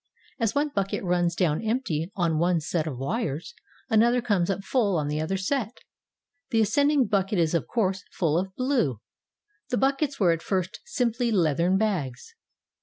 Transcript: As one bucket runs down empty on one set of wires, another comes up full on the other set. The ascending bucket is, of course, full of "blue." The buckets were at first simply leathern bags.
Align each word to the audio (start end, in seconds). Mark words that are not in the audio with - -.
As 0.39 0.55
one 0.55 0.69
bucket 0.69 1.03
runs 1.03 1.35
down 1.35 1.61
empty 1.61 2.11
on 2.15 2.39
one 2.39 2.59
set 2.59 2.87
of 2.87 2.97
wires, 2.97 3.53
another 3.87 4.19
comes 4.19 4.49
up 4.49 4.63
full 4.63 4.97
on 4.97 5.09
the 5.09 5.21
other 5.21 5.37
set. 5.37 5.77
The 6.49 6.61
ascending 6.61 7.05
bucket 7.05 7.37
is, 7.37 7.53
of 7.53 7.67
course, 7.67 8.03
full 8.11 8.35
of 8.39 8.55
"blue." 8.55 8.99
The 9.69 9.77
buckets 9.77 10.19
were 10.19 10.31
at 10.31 10.41
first 10.41 10.79
simply 10.85 11.29
leathern 11.31 11.77
bags. 11.77 12.33